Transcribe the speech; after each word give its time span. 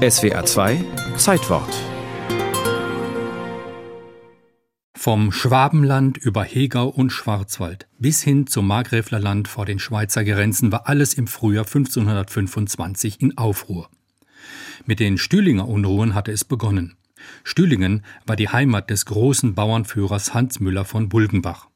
SWR 0.00 0.46
2 0.46 0.82
Zeitwort 1.18 1.74
Vom 4.96 5.30
Schwabenland 5.30 6.16
über 6.16 6.42
Hegau 6.42 6.88
und 6.88 7.10
Schwarzwald 7.10 7.86
bis 7.98 8.22
hin 8.22 8.46
zum 8.46 8.66
Markgräflerland 8.66 9.46
vor 9.46 9.66
den 9.66 9.78
Schweizer 9.78 10.24
Grenzen 10.24 10.72
war 10.72 10.88
alles 10.88 11.12
im 11.12 11.26
Frühjahr 11.26 11.66
1525 11.66 13.20
in 13.20 13.36
Aufruhr. 13.36 13.90
Mit 14.86 15.00
den 15.00 15.18
Stühlinger 15.18 15.68
Unruhen 15.68 16.14
hatte 16.14 16.32
es 16.32 16.46
begonnen. 16.46 16.96
Stühlingen 17.44 18.02
war 18.24 18.36
die 18.36 18.48
Heimat 18.48 18.88
des 18.88 19.04
großen 19.04 19.54
Bauernführers 19.54 20.32
Hans 20.32 20.60
Müller 20.60 20.86
von 20.86 21.10
Bulgenbach. 21.10 21.68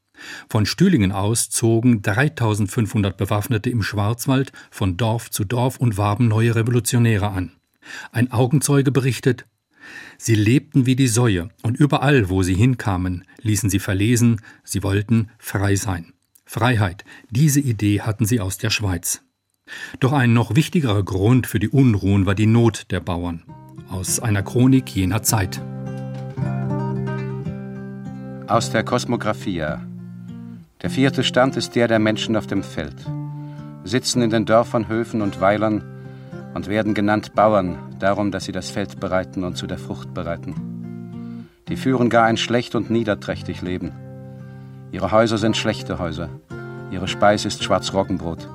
Von 0.48 0.64
Stühlingen 0.64 1.12
aus 1.12 1.50
zogen 1.50 2.00
3500 2.00 3.18
Bewaffnete 3.18 3.68
im 3.68 3.82
Schwarzwald 3.82 4.50
von 4.70 4.96
Dorf 4.96 5.30
zu 5.30 5.44
Dorf 5.44 5.76
und 5.76 5.98
warben 5.98 6.28
neue 6.28 6.54
Revolutionäre 6.54 7.28
an. 7.28 7.52
Ein 8.12 8.32
Augenzeuge 8.32 8.92
berichtet, 8.92 9.46
Sie 10.18 10.34
lebten 10.34 10.86
wie 10.86 10.96
die 10.96 11.08
Säue, 11.08 11.48
und 11.62 11.76
überall, 11.76 12.28
wo 12.28 12.42
sie 12.42 12.54
hinkamen, 12.54 13.24
ließen 13.42 13.70
sie 13.70 13.78
verlesen, 13.78 14.40
sie 14.62 14.82
wollten 14.82 15.30
frei 15.38 15.76
sein. 15.76 16.12
Freiheit, 16.46 17.04
diese 17.30 17.60
Idee 17.60 18.00
hatten 18.00 18.26
sie 18.26 18.40
aus 18.40 18.58
der 18.58 18.70
Schweiz. 18.70 19.22
Doch 20.00 20.12
ein 20.12 20.32
noch 20.32 20.54
wichtigerer 20.54 21.02
Grund 21.02 21.46
für 21.46 21.58
die 21.58 21.68
Unruhen 21.68 22.26
war 22.26 22.34
die 22.34 22.46
Not 22.46 22.90
der 22.90 23.00
Bauern. 23.00 23.44
Aus 23.88 24.20
einer 24.20 24.42
Chronik 24.42 24.94
jener 24.94 25.22
Zeit. 25.22 25.60
Aus 28.46 28.70
der 28.70 28.84
Kosmographia. 28.84 29.86
Der 30.82 30.90
vierte 30.90 31.24
Stand 31.24 31.56
ist 31.56 31.74
der 31.74 31.88
der 31.88 31.98
Menschen 31.98 32.36
auf 32.36 32.46
dem 32.46 32.62
Feld. 32.62 32.96
Sitzen 33.84 34.22
in 34.22 34.30
den 34.30 34.44
Dörfern, 34.44 34.88
Höfen 34.88 35.22
und 35.22 35.40
Weilern 35.40 35.93
und 36.54 36.68
werden 36.68 36.94
genannt 36.94 37.34
Bauern, 37.34 37.76
darum, 37.98 38.30
dass 38.30 38.44
sie 38.44 38.52
das 38.52 38.70
Feld 38.70 39.00
bereiten 39.00 39.44
und 39.44 39.56
zu 39.56 39.66
der 39.66 39.78
Frucht 39.78 40.14
bereiten. 40.14 41.48
Die 41.68 41.76
führen 41.76 42.10
gar 42.10 42.24
ein 42.24 42.36
schlecht 42.36 42.74
und 42.74 42.90
niederträchtig 42.90 43.60
Leben. 43.62 43.92
Ihre 44.92 45.10
Häuser 45.10 45.38
sind 45.38 45.56
schlechte 45.56 45.98
Häuser. 45.98 46.28
Ihre 46.90 47.08
Speis 47.08 47.44
ist 47.44 47.64
Schwarzroggenbrot. 47.64 48.48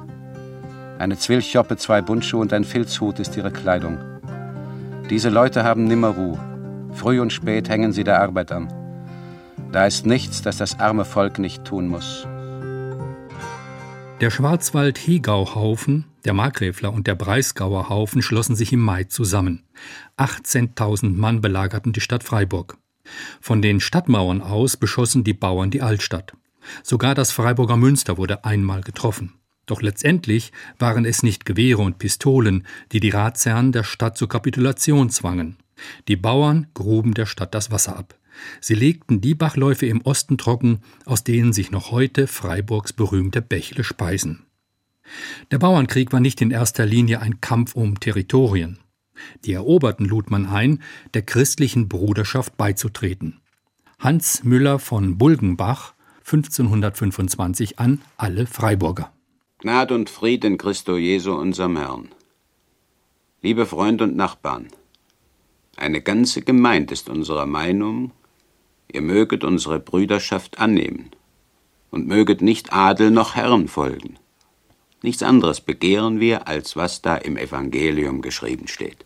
Eine 0.99 1.17
Zwilchjoppe, 1.17 1.77
zwei 1.77 2.01
Bundschuhe 2.01 2.41
und 2.41 2.53
ein 2.53 2.63
Filzhut 2.63 3.19
ist 3.19 3.35
ihre 3.35 3.51
Kleidung. 3.51 3.97
Diese 5.09 5.29
Leute 5.29 5.63
haben 5.63 5.85
nimmer 5.85 6.09
Ruhe. 6.09 6.39
Früh 6.93 7.19
und 7.19 7.33
spät 7.33 7.67
hängen 7.69 7.91
sie 7.91 8.03
der 8.03 8.21
Arbeit 8.21 8.51
an. 8.51 8.71
Da 9.71 9.85
ist 9.85 10.05
nichts, 10.05 10.41
das 10.41 10.57
das 10.57 10.79
arme 10.79 11.05
Volk 11.05 11.39
nicht 11.39 11.65
tun 11.65 11.87
muss. 11.87 12.27
Der 14.21 14.29
Schwarzwald-Hegau-Haufen, 14.29 16.05
der 16.29 16.35
Markgräfler 16.35 16.93
und 16.93 17.07
der 17.07 17.15
Breisgauer 17.15 17.89
Haufen 17.89 18.21
schlossen 18.21 18.55
sich 18.55 18.71
im 18.71 18.81
Mai 18.81 19.05
zusammen. 19.05 19.63
18.000 20.17 21.09
Mann 21.09 21.41
belagerten 21.41 21.91
die 21.91 22.01
Stadt 22.01 22.23
Freiburg. 22.23 22.77
Von 23.41 23.63
den 23.63 23.79
Stadtmauern 23.79 24.43
aus 24.43 24.77
beschossen 24.77 25.23
die 25.23 25.33
Bauern 25.33 25.71
die 25.71 25.81
Altstadt. 25.81 26.33
Sogar 26.83 27.15
das 27.15 27.31
Freiburger 27.31 27.77
Münster 27.77 28.19
wurde 28.19 28.45
einmal 28.45 28.81
getroffen. 28.81 29.33
Doch 29.65 29.81
letztendlich 29.81 30.51
waren 30.77 31.03
es 31.03 31.23
nicht 31.23 31.47
Gewehre 31.47 31.81
und 31.81 31.97
Pistolen, 31.97 32.67
die 32.91 32.99
die 32.99 33.09
Ratsherren 33.09 33.71
der 33.71 33.83
Stadt 33.83 34.15
zur 34.15 34.29
Kapitulation 34.29 35.09
zwangen. 35.09 35.57
Die 36.07 36.15
Bauern 36.15 36.67
gruben 36.75 37.15
der 37.15 37.25
Stadt 37.25 37.55
das 37.55 37.71
Wasser 37.71 37.97
ab. 37.97 38.13
Sie 38.61 38.75
legten 38.75 39.19
die 39.19 39.33
Bachläufe 39.33 39.87
im 39.87 40.01
Osten 40.01 40.37
trocken, 40.37 40.83
aus 41.05 41.23
denen 41.23 41.53
sich 41.53 41.71
noch 41.71 41.89
heute 41.89 42.27
Freiburgs 42.27 42.93
berühmte 42.93 43.41
Bächle 43.41 43.83
speisen. 43.83 44.45
Der 45.51 45.59
Bauernkrieg 45.59 46.11
war 46.11 46.19
nicht 46.19 46.41
in 46.41 46.51
erster 46.51 46.85
Linie 46.85 47.21
ein 47.21 47.41
Kampf 47.41 47.75
um 47.75 47.99
Territorien. 47.99 48.79
Die 49.45 49.53
Eroberten 49.53 50.05
lud 50.05 50.29
man 50.31 50.45
ein, 50.45 50.81
der 51.13 51.21
christlichen 51.21 51.89
Bruderschaft 51.89 52.57
beizutreten. 52.57 53.41
Hans 53.99 54.43
Müller 54.43 54.79
von 54.79 55.17
Bulgenbach 55.17 55.93
1525 56.19 57.79
an 57.79 58.01
alle 58.17 58.45
Freiburger. 58.45 59.11
Gnad 59.59 59.91
und 59.91 60.09
Frieden 60.09 60.57
Christo 60.57 60.95
Jesu 60.95 61.33
unserem 61.33 61.75
Herrn. 61.75 62.09
Liebe 63.41 63.65
Freunde 63.65 64.05
und 64.05 64.15
Nachbarn, 64.15 64.67
eine 65.75 66.01
ganze 66.01 66.41
Gemeinde 66.41 66.93
ist 66.93 67.09
unserer 67.09 67.45
Meinung, 67.45 68.11
ihr 68.91 69.01
möget 69.01 69.43
unsere 69.43 69.79
Brüderschaft 69.79 70.59
annehmen 70.59 71.11
und 71.89 72.07
möget 72.07 72.41
nicht 72.41 72.73
Adel 72.73 73.11
noch 73.11 73.35
Herren 73.35 73.67
folgen. 73.67 74.17
Nichts 75.01 75.23
anderes 75.23 75.61
begehren 75.61 76.19
wir, 76.19 76.47
als 76.47 76.75
was 76.75 77.01
da 77.01 77.15
im 77.15 77.37
Evangelium 77.37 78.21
geschrieben 78.21 78.67
steht. 78.67 79.05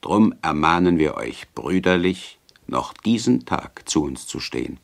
Drum 0.00 0.34
ermahnen 0.42 0.98
wir 0.98 1.16
euch 1.16 1.46
brüderlich, 1.54 2.38
noch 2.66 2.94
diesen 2.94 3.44
Tag 3.44 3.88
zu 3.88 4.02
uns 4.04 4.26
zu 4.26 4.40
stehen, 4.40 4.78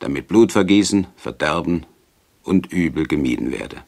damit 0.00 0.28
Blutvergießen, 0.28 1.06
Verderben 1.16 1.86
und 2.42 2.72
Übel 2.72 3.06
gemieden 3.06 3.52
werde. 3.52 3.84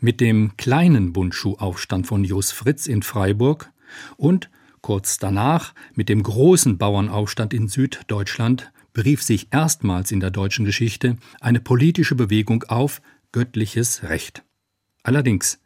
Mit 0.00 0.20
dem 0.20 0.56
kleinen 0.56 1.12
Bundschuhaufstand 1.12 2.06
von 2.06 2.24
Jos 2.24 2.50
Fritz 2.50 2.86
in 2.86 3.02
Freiburg 3.02 3.70
und 4.16 4.50
Kurz 4.82 5.18
danach, 5.18 5.74
mit 5.94 6.08
dem 6.08 6.24
großen 6.24 6.76
Bauernaufstand 6.76 7.54
in 7.54 7.68
Süddeutschland, 7.68 8.72
berief 8.92 9.22
sich 9.22 9.46
erstmals 9.52 10.10
in 10.10 10.18
der 10.18 10.32
deutschen 10.32 10.64
Geschichte 10.64 11.16
eine 11.40 11.60
politische 11.60 12.16
Bewegung 12.16 12.64
auf 12.64 13.00
göttliches 13.30 14.02
Recht. 14.02 14.42
Allerdings, 15.02 15.58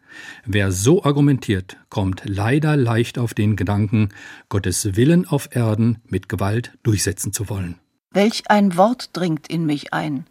wer 0.45 0.73
so 0.73 1.05
argumentiert, 1.05 1.77
kommt 1.91 2.23
leider 2.25 2.77
leicht 2.77 3.19
auf 3.19 3.35
den 3.35 3.57
Gedanken, 3.57 4.11
Gottes 4.49 4.97
Willen 4.97 5.27
auf 5.27 5.55
Erden 5.55 5.99
mit 6.07 6.29
Gewalt 6.29 6.73
durchsetzen 6.83 7.33
zu 7.33 7.49
wollen. 7.49 7.79
Welch 8.11 8.45
ein 8.49 8.77
Wort 8.77 9.11
dringt 9.13 9.49
in 9.49 9.67
mich 9.67 9.93
ein. 9.93 10.27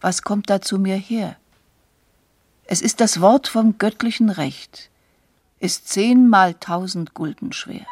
Was 0.00 0.22
kommt 0.22 0.50
da 0.50 0.60
zu 0.60 0.78
mir 0.78 0.96
her? 0.96 1.36
Es 2.64 2.80
ist 2.80 3.00
das 3.00 3.20
Wort 3.20 3.48
vom 3.48 3.78
göttlichen 3.78 4.30
Recht, 4.30 4.90
ist 5.58 5.88
zehnmal 5.88 6.54
tausend 6.54 7.14
Gulden 7.14 7.52
schwer 7.52 7.86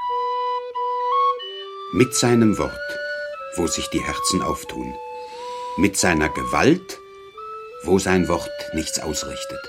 mit 1.93 2.15
seinem 2.15 2.59
Wort, 2.59 2.99
wo 3.57 3.67
sich 3.67 3.89
die 3.89 4.03
Herzen 4.03 4.43
auftun, 4.43 4.95
mit 5.79 5.97
seiner 5.97 6.29
Gewalt, 6.29 6.99
wo 7.85 7.99
sein 7.99 8.29
Wort 8.29 8.51
nichts 8.75 9.01
ausrichtet. 9.01 9.61